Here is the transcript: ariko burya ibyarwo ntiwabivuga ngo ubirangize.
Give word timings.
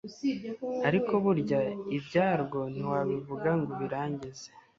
ariko 0.87 1.11
burya 1.23 1.59
ibyarwo 1.97 2.59
ntiwabivuga 2.73 3.49
ngo 3.59 3.69
ubirangize. 3.75 4.47